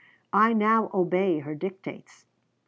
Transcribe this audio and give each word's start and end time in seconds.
I 0.33 0.53
now 0.53 0.89
obey 0.95 1.41
her 1.41 1.53
dictates." 1.53 2.25